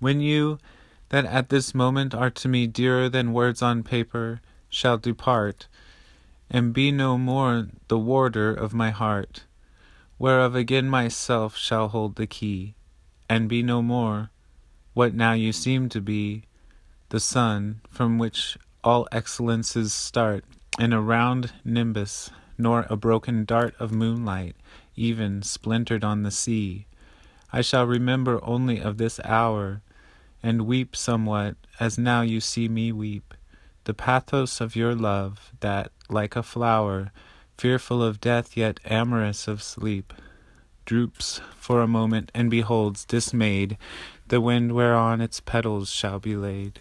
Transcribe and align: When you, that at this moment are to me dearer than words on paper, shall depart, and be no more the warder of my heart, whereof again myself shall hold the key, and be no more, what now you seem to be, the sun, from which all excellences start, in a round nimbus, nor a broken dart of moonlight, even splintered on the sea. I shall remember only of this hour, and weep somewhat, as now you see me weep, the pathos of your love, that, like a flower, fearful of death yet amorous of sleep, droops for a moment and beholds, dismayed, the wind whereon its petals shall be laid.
When 0.00 0.20
you, 0.20 0.58
that 1.08 1.24
at 1.24 1.48
this 1.48 1.74
moment 1.74 2.14
are 2.14 2.30
to 2.30 2.48
me 2.48 2.66
dearer 2.66 3.08
than 3.08 3.32
words 3.32 3.62
on 3.62 3.82
paper, 3.82 4.40
shall 4.68 4.98
depart, 4.98 5.66
and 6.50 6.72
be 6.72 6.92
no 6.92 7.18
more 7.18 7.68
the 7.88 7.98
warder 7.98 8.54
of 8.54 8.74
my 8.74 8.90
heart, 8.90 9.44
whereof 10.18 10.54
again 10.54 10.88
myself 10.88 11.56
shall 11.56 11.88
hold 11.88 12.16
the 12.16 12.26
key, 12.26 12.74
and 13.28 13.48
be 13.48 13.62
no 13.62 13.82
more, 13.82 14.30
what 14.94 15.14
now 15.14 15.32
you 15.32 15.52
seem 15.52 15.88
to 15.88 16.00
be, 16.00 16.44
the 17.08 17.20
sun, 17.20 17.80
from 17.88 18.18
which 18.18 18.58
all 18.84 19.08
excellences 19.12 19.92
start, 19.92 20.44
in 20.78 20.92
a 20.92 21.00
round 21.00 21.52
nimbus, 21.64 22.30
nor 22.56 22.86
a 22.88 22.96
broken 22.96 23.44
dart 23.44 23.74
of 23.78 23.92
moonlight, 23.92 24.54
even 24.96 25.42
splintered 25.42 26.04
on 26.04 26.22
the 26.22 26.30
sea. 26.30 26.86
I 27.52 27.62
shall 27.62 27.86
remember 27.86 28.44
only 28.44 28.80
of 28.80 28.98
this 28.98 29.20
hour, 29.24 29.82
and 30.42 30.66
weep 30.66 30.94
somewhat, 30.94 31.56
as 31.80 31.98
now 31.98 32.22
you 32.22 32.40
see 32.40 32.68
me 32.68 32.92
weep, 32.92 33.34
the 33.84 33.94
pathos 33.94 34.60
of 34.60 34.76
your 34.76 34.94
love, 34.94 35.52
that, 35.60 35.90
like 36.08 36.36
a 36.36 36.42
flower, 36.42 37.12
fearful 37.56 38.02
of 38.02 38.20
death 38.20 38.56
yet 38.56 38.80
amorous 38.84 39.48
of 39.48 39.62
sleep, 39.62 40.12
droops 40.84 41.40
for 41.56 41.82
a 41.82 41.88
moment 41.88 42.30
and 42.34 42.50
beholds, 42.50 43.04
dismayed, 43.04 43.76
the 44.28 44.40
wind 44.40 44.72
whereon 44.72 45.20
its 45.20 45.40
petals 45.40 45.90
shall 45.90 46.18
be 46.18 46.36
laid. 46.36 46.80